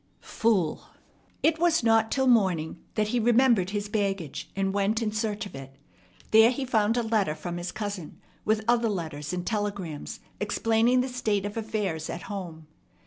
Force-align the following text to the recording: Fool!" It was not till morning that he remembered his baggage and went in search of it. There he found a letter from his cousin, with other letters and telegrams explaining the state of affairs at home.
Fool!" 0.33 0.81
It 1.43 1.59
was 1.59 1.83
not 1.83 2.09
till 2.09 2.25
morning 2.25 2.81
that 2.95 3.09
he 3.09 3.19
remembered 3.19 3.69
his 3.69 3.87
baggage 3.87 4.49
and 4.55 4.73
went 4.73 4.99
in 4.99 5.11
search 5.11 5.45
of 5.45 5.53
it. 5.53 5.75
There 6.31 6.49
he 6.49 6.65
found 6.65 6.97
a 6.97 7.03
letter 7.03 7.35
from 7.35 7.57
his 7.57 7.71
cousin, 7.71 8.19
with 8.43 8.65
other 8.67 8.89
letters 8.89 9.31
and 9.31 9.45
telegrams 9.45 10.19
explaining 10.39 11.01
the 11.01 11.07
state 11.07 11.45
of 11.45 11.55
affairs 11.55 12.09
at 12.09 12.23
home. 12.23 12.65